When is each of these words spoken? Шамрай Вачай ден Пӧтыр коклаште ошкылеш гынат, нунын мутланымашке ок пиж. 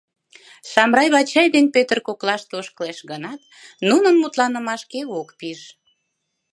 Шамрай 0.71 1.07
Вачай 1.13 1.47
ден 1.55 1.65
Пӧтыр 1.75 1.99
коклаште 2.07 2.53
ошкылеш 2.61 2.99
гынат, 3.11 3.41
нунын 3.87 4.15
мутланымашке 4.21 5.01
ок 5.19 5.29
пиж. 5.39 5.61